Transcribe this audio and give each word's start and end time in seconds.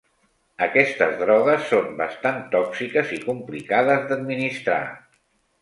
Aquestes 0.67 1.13
drogues 1.19 1.67
són 1.73 1.93
bastant 2.01 2.41
tòxiques 2.57 3.15
i 3.19 3.23
complicades 3.29 4.09
d'administrar. 4.09 4.83